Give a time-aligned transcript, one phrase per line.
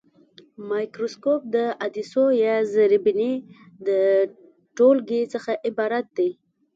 [0.69, 3.33] مایکروسکوپ د عدسیو یا زرې بیني
[3.87, 3.89] د
[4.75, 6.29] ټولګې څخه عبارت دی.